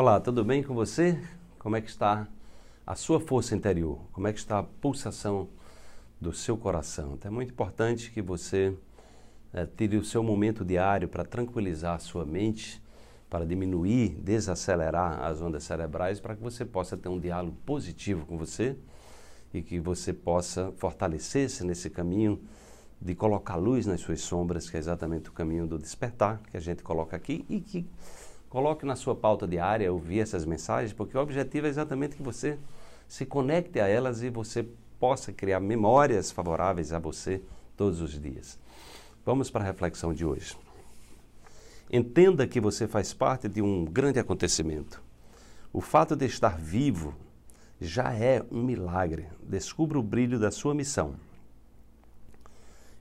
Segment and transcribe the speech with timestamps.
[0.00, 1.22] Olá, tudo bem com você?
[1.58, 2.26] Como é que está
[2.86, 4.00] a sua força interior?
[4.12, 5.50] Como é que está a pulsação
[6.18, 7.12] do seu coração?
[7.18, 8.74] Então é muito importante que você
[9.52, 12.82] é, tire o seu momento diário para tranquilizar a sua mente,
[13.28, 18.38] para diminuir, desacelerar as ondas cerebrais, para que você possa ter um diálogo positivo com
[18.38, 18.78] você
[19.52, 22.40] e que você possa fortalecer-se nesse caminho
[22.98, 26.60] de colocar luz nas suas sombras, que é exatamente o caminho do despertar que a
[26.60, 27.86] gente coloca aqui e que
[28.50, 32.58] Coloque na sua pauta diária ouvir essas mensagens, porque o objetivo é exatamente que você
[33.06, 34.66] se conecte a elas e você
[34.98, 37.40] possa criar memórias favoráveis a você
[37.76, 38.58] todos os dias.
[39.24, 40.56] Vamos para a reflexão de hoje.
[41.92, 45.00] Entenda que você faz parte de um grande acontecimento.
[45.72, 47.14] O fato de estar vivo
[47.80, 49.28] já é um milagre.
[49.44, 51.14] Descubra o brilho da sua missão.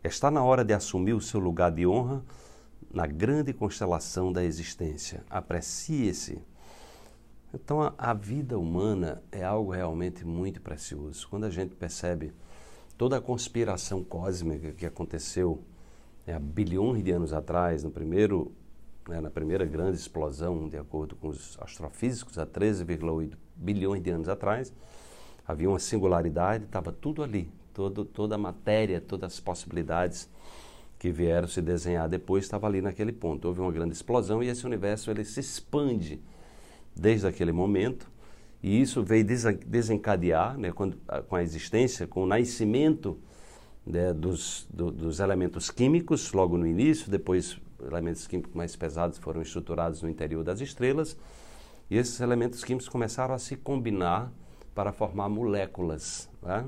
[0.03, 2.23] Está na hora de assumir o seu lugar de honra
[2.91, 5.23] na grande constelação da existência.
[5.29, 6.41] Aprecie-se.
[7.53, 11.27] Então, a, a, vida humana é algo realmente muito precioso.
[11.27, 12.31] Quando a gente percebe
[12.97, 15.63] toda a conspiração cósmica que aconteceu
[16.25, 18.51] né, há bilhões de anos atrás, no primeiro,
[19.07, 24.29] né, na primeira grande explosão, de acordo com os astrofísicos, há 13,8 bilhões de anos
[24.29, 24.71] atrás,
[25.47, 30.29] havia uma singularidade, estava tudo ali, todo, toda a matéria, todas as possibilidades
[30.99, 33.47] que vieram se desenhar depois estava ali naquele ponto.
[33.47, 36.21] Houve uma grande explosão e esse universo ele se expande
[36.93, 38.11] desde aquele momento
[38.61, 39.25] e isso veio
[39.65, 40.97] desencadear né, quando,
[41.29, 43.17] com a existência, com o nascimento
[43.87, 49.41] né, dos, do, dos elementos químicos logo no início, depois elementos químicos mais pesados foram
[49.41, 51.15] estruturados no interior das estrelas
[51.89, 54.29] e esses elementos químicos começaram a se combinar
[54.75, 56.29] para formar moléculas.
[56.41, 56.65] Né?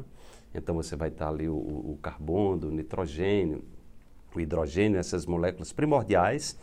[0.55, 3.61] Então você vai estar ali o, o carbono, o nitrogênio,
[4.37, 6.57] o hidrogênio, essas moléculas primordiais,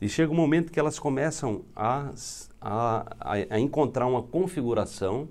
[0.00, 2.12] e chega um momento que elas começam a,
[2.60, 3.06] a,
[3.50, 5.28] a encontrar uma configuração,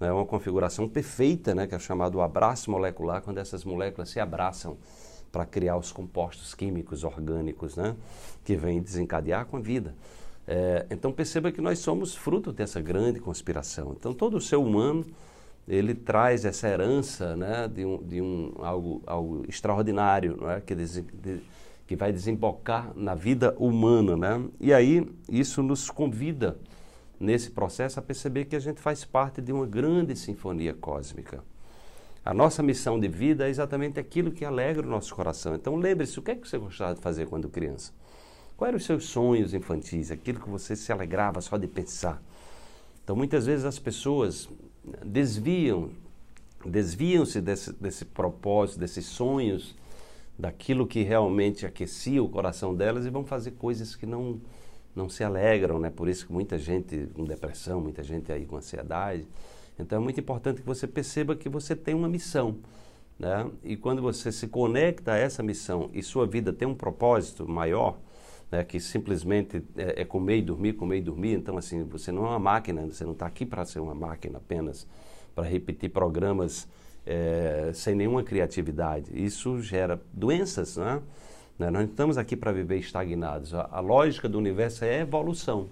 [0.00, 4.76] né, uma configuração perfeita, né, que é chamado abraço molecular, quando essas moléculas se abraçam
[5.30, 7.94] para criar os compostos químicos orgânicos, né,
[8.44, 9.94] que vêm desencadear com a vida.
[10.46, 13.94] É, então perceba que nós somos fruto dessa grande conspiração.
[13.98, 15.04] Então todo o ser humano
[15.66, 20.60] ele traz essa herança né, de, um, de um, algo, algo extraordinário não é?
[20.60, 21.40] que, des, de,
[21.86, 24.16] que vai desembocar na vida humana.
[24.16, 24.48] Né?
[24.60, 26.58] E aí isso nos convida,
[27.18, 31.42] nesse processo, a perceber que a gente faz parte de uma grande sinfonia cósmica.
[32.24, 35.54] A nossa missão de vida é exatamente aquilo que alegra o nosso coração.
[35.54, 37.92] Então lembre-se, o que é que você gostava de fazer quando criança?
[38.56, 42.22] Quais eram os seus sonhos infantis, aquilo que você se alegrava só de pensar?
[43.02, 44.48] Então muitas vezes as pessoas
[45.04, 45.90] desviam,
[46.64, 49.74] desviam-se desse, desse propósito, desses sonhos,
[50.38, 54.40] daquilo que realmente aquecia o coração delas e vão fazer coisas que não,
[54.94, 55.90] não se alegram, né?
[55.90, 59.26] Por isso que muita gente com depressão, muita gente aí com ansiedade.
[59.78, 62.56] Então é muito importante que você perceba que você tem uma missão.
[63.18, 63.48] Né?
[63.62, 67.96] E quando você se conecta a essa missão e sua vida tem um propósito maior,
[68.54, 71.32] né, que simplesmente é, é, comer e dormir, comer e dormir.
[71.32, 74.38] Então, assim, você não é uma máquina, você não está aqui para ser uma máquina
[74.38, 74.86] apenas,
[75.34, 76.68] para repetir programas
[77.04, 79.10] é, sem nenhuma criatividade.
[79.12, 81.02] Isso gera doenças, né?
[81.58, 83.54] Nós não estamos aqui para viver estagnados.
[83.54, 85.68] A, a lógica do universo é evolução.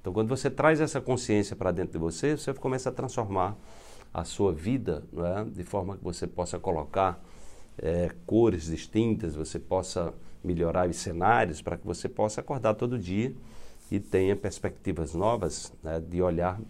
[0.00, 3.56] Então, quando você traz essa consciência para dentro de você, você começa a transformar
[4.12, 5.44] a sua vida é?
[5.44, 7.22] de forma que você possa colocar
[7.80, 10.12] é, cores distintas, você possa
[10.42, 13.34] melhorar os cenários para que você possa acordar todo dia
[13.90, 16.60] e tenha perspectivas novas né, de olhar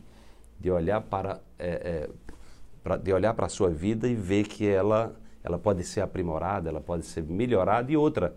[0.61, 2.11] de olhar para é, é,
[2.83, 6.69] pra, de olhar para a sua vida e ver que ela ela pode ser aprimorada,
[6.69, 8.35] ela pode ser melhorada e outra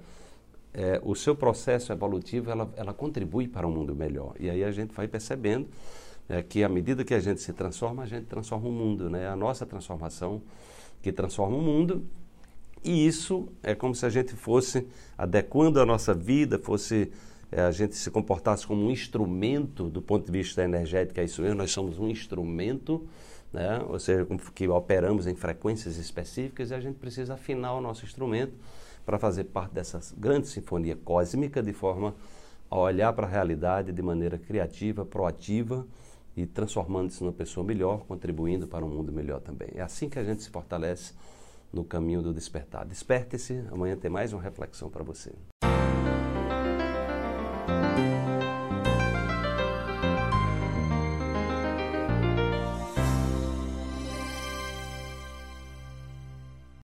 [0.74, 4.72] é, o seu processo evolutivo ela, ela contribui para um mundo melhor e aí a
[4.72, 5.68] gente vai percebendo
[6.30, 9.28] é, que à medida que a gente se transforma a gente transforma o mundo, né?
[9.28, 10.42] A nossa transformação
[11.02, 12.06] que transforma o mundo
[12.84, 14.88] e isso é como se a gente fosse
[15.18, 17.12] adequando a nossa vida, fosse
[17.52, 21.42] é, a gente se comportasse como um instrumento do ponto de vista energético, é isso
[21.42, 23.06] mesmo, nós somos um instrumento,
[23.52, 23.84] né?
[23.88, 24.26] ou seja,
[24.56, 28.54] que operamos em frequências específicas e a gente precisa afinar o nosso instrumento
[29.06, 32.16] para fazer parte dessa grande sinfonia cósmica de forma
[32.70, 35.86] a olhar para a realidade de maneira criativa, proativa
[36.38, 39.70] e transformando-se numa pessoa melhor, contribuindo para um mundo melhor também.
[39.76, 41.14] É assim que a gente se fortalece
[41.72, 42.86] no caminho do despertar.
[42.86, 45.32] Desperte-se, amanhã tem mais uma reflexão para você.